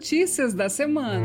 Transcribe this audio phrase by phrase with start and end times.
[0.00, 1.20] notícias da semana.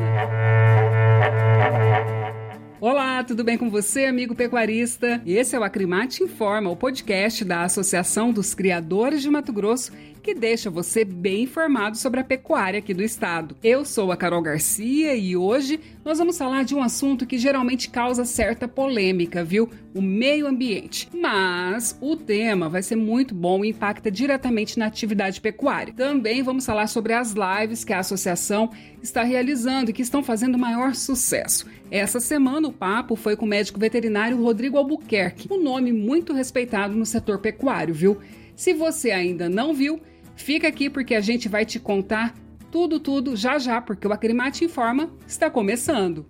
[2.88, 5.20] Olá, tudo bem com você, amigo pecuarista?
[5.26, 9.92] Esse é o Acrimate Informa, o podcast da Associação dos Criadores de Mato Grosso
[10.26, 13.56] que deixa você bem informado sobre a pecuária aqui do estado.
[13.64, 17.92] Eu sou a Carol Garcia e hoje nós vamos falar de um assunto que geralmente
[17.92, 19.70] causa certa polêmica, viu?
[19.94, 21.08] O meio ambiente.
[21.14, 25.94] Mas o tema vai ser muito bom e impacta diretamente na atividade pecuária.
[25.94, 28.72] Também vamos falar sobre as lives que a associação
[29.04, 31.68] está realizando e que estão fazendo maior sucesso.
[31.92, 36.96] Essa semana o papo foi com o médico veterinário Rodrigo Albuquerque, um nome muito respeitado
[36.96, 38.18] no setor pecuário, viu?
[38.56, 40.02] Se você ainda não viu,
[40.36, 42.36] Fica aqui porque a gente vai te contar
[42.72, 46.26] tudo, tudo já já, porque o Acrimate Informa está começando.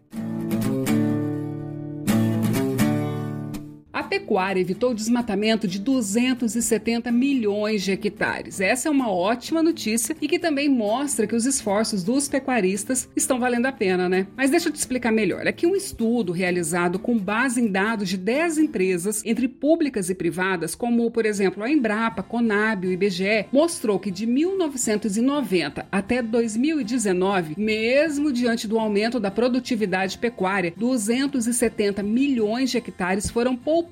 [4.04, 8.60] Pecuária evitou o desmatamento de 270 milhões de hectares.
[8.60, 13.40] Essa é uma ótima notícia e que também mostra que os esforços dos pecuaristas estão
[13.40, 14.28] valendo a pena, né?
[14.36, 15.48] Mas deixa eu te explicar melhor.
[15.48, 20.76] Aqui um estudo realizado com base em dados de 10 empresas, entre públicas e privadas,
[20.76, 28.32] como, por exemplo, a Embrapa, Conab, o IBGE, mostrou que de 1990 até 2019, mesmo
[28.32, 33.85] diante do aumento da produtividade pecuária, 270 milhões de hectares foram poupados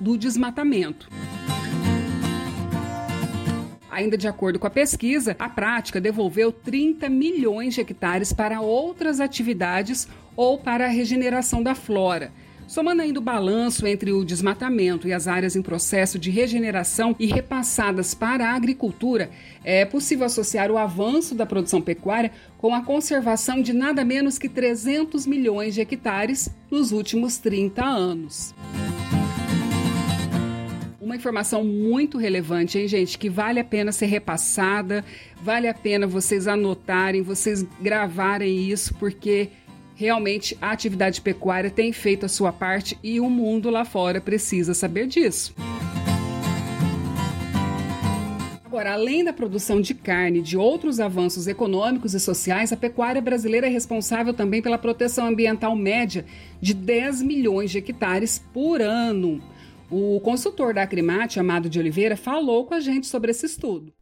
[0.00, 1.08] do desmatamento.
[3.90, 9.20] Ainda de acordo com a pesquisa, a prática devolveu 30 milhões de hectares para outras
[9.20, 12.32] atividades ou para a regeneração da flora.
[12.66, 17.26] Somando ainda o balanço entre o desmatamento e as áreas em processo de regeneração e
[17.26, 19.28] repassadas para a agricultura,
[19.62, 24.48] é possível associar o avanço da produção pecuária com a conservação de nada menos que
[24.48, 28.54] 300 milhões de hectares nos últimos 30 anos
[31.02, 33.18] uma informação muito relevante, hein, gente?
[33.18, 35.04] Que vale a pena ser repassada,
[35.42, 39.48] vale a pena vocês anotarem, vocês gravarem isso, porque
[39.96, 44.74] realmente a atividade pecuária tem feito a sua parte e o mundo lá fora precisa
[44.74, 45.52] saber disso.
[48.64, 53.20] Agora, além da produção de carne e de outros avanços econômicos e sociais, a pecuária
[53.20, 56.24] brasileira é responsável também pela proteção ambiental média
[56.60, 59.42] de 10 milhões de hectares por ano.
[59.94, 63.92] O consultor da Acrimate, Amado de Oliveira, falou com a gente sobre esse estudo.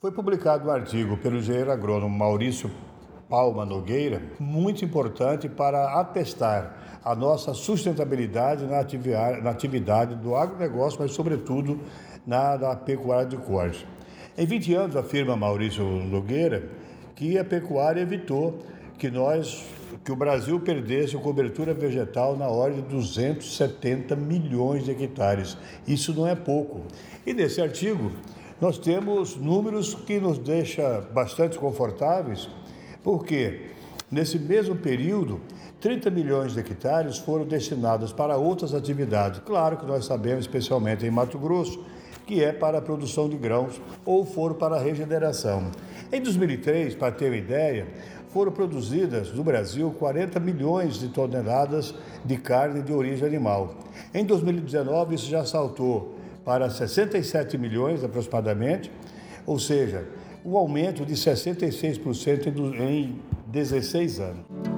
[0.00, 2.68] Foi publicado um artigo pelo engenheiro agrônomo Maurício
[3.30, 8.80] Palma Nogueira, muito importante para atestar a nossa sustentabilidade na
[9.50, 11.78] atividade, do agronegócio, mas sobretudo
[12.26, 13.86] na, na pecuária de corte.
[14.36, 16.68] Em 20 anos, afirma Maurício Nogueira,
[17.14, 18.58] que a pecuária evitou
[18.98, 19.64] que nós
[20.02, 25.56] que o Brasil perdesse a cobertura vegetal na ordem de 270 milhões de hectares.
[25.86, 26.82] Isso não é pouco.
[27.26, 28.10] E nesse artigo
[28.60, 32.48] nós temos números que nos deixam bastante confortáveis,
[33.02, 33.66] porque
[34.10, 35.40] nesse mesmo período
[35.80, 39.40] 30 milhões de hectares foram destinados para outras atividades.
[39.44, 41.84] Claro que nós sabemos, especialmente em Mato Grosso,
[42.26, 45.70] que é para a produção de grãos ou foram para a regeneração.
[46.10, 47.86] Em 2003, para ter uma ideia,
[48.34, 53.76] foram produzidas no Brasil 40 milhões de toneladas de carne de origem animal.
[54.12, 58.90] Em 2019, isso já saltou para 67 milhões aproximadamente,
[59.46, 60.08] ou seja,
[60.44, 64.73] um aumento de 66% em 16 anos.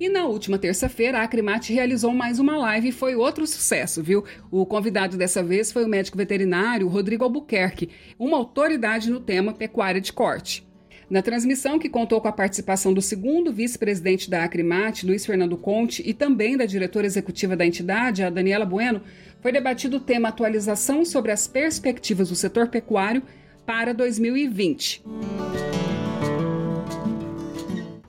[0.00, 4.24] E na última terça-feira, a Acrimate realizou mais uma live e foi outro sucesso, viu?
[4.50, 10.00] O convidado dessa vez foi o médico veterinário Rodrigo Albuquerque, uma autoridade no tema pecuária
[10.00, 10.66] de corte.
[11.08, 16.02] Na transmissão, que contou com a participação do segundo vice-presidente da Acrimate, Luiz Fernando Conte,
[16.04, 19.02] e também da diretora executiva da entidade, a Daniela Bueno,
[19.40, 23.22] foi debatido o tema atualização sobre as perspectivas do setor pecuário
[23.66, 25.02] para 2020.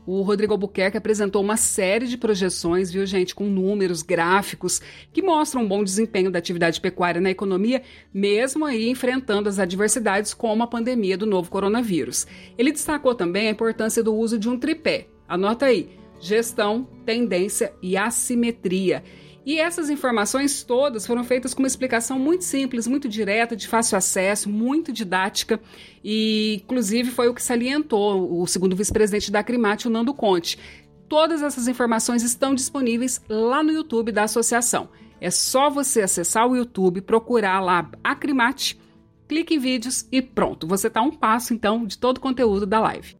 [0.05, 4.79] O Rodrigo Albuquerque apresentou uma série de projeções, viu, gente, com números, gráficos,
[5.11, 7.81] que mostram um bom desempenho da atividade pecuária na economia,
[8.13, 12.27] mesmo aí enfrentando as adversidades como a pandemia do novo coronavírus.
[12.57, 15.07] Ele destacou também a importância do uso de um tripé.
[15.27, 19.03] Anota aí: gestão, tendência e assimetria.
[19.45, 23.97] E essas informações todas foram feitas com uma explicação muito simples, muito direta, de fácil
[23.97, 25.59] acesso, muito didática,
[26.03, 30.57] e inclusive foi o que salientou o segundo vice-presidente da Acrimate, o Nando Conte.
[31.07, 34.89] Todas essas informações estão disponíveis lá no YouTube da associação.
[35.21, 38.79] É só você acessar o YouTube, procurar lá Acrimate
[39.27, 42.79] clique em vídeos e pronto, você está um passo então de todo o conteúdo da
[42.79, 43.15] live.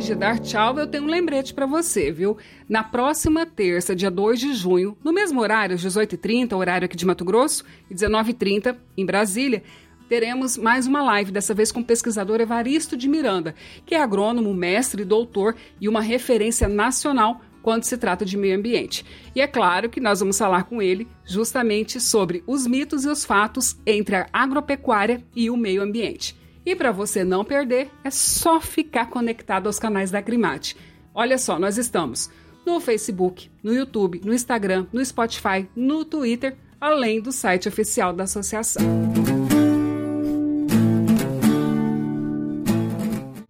[0.00, 2.38] Antes de dar tchau, eu tenho um lembrete para você, viu?
[2.66, 7.04] Na próxima terça, dia 2 de junho, no mesmo horário, às 18h30, horário aqui de
[7.04, 9.62] Mato Grosso, e 19h30 em Brasília,
[10.08, 13.54] teremos mais uma live, dessa vez com o pesquisador Evaristo de Miranda,
[13.84, 19.04] que é agrônomo, mestre, doutor e uma referência nacional quando se trata de meio ambiente.
[19.36, 23.22] E é claro que nós vamos falar com ele justamente sobre os mitos e os
[23.22, 26.39] fatos entre a agropecuária e o meio ambiente.
[26.64, 30.76] E para você não perder, é só ficar conectado aos canais da Crimate.
[31.14, 32.30] Olha só, nós estamos
[32.66, 38.24] no Facebook, no YouTube, no Instagram, no Spotify, no Twitter, além do site oficial da
[38.24, 38.82] associação.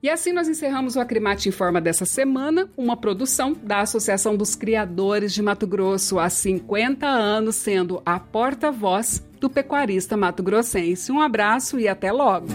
[0.03, 5.35] E assim nós encerramos o Acrimate Informa dessa semana, uma produção da Associação dos Criadores
[5.35, 11.12] de Mato Grosso há 50 anos, sendo a porta-voz do pecuarista mato-grossense.
[11.12, 12.47] Um abraço e até logo!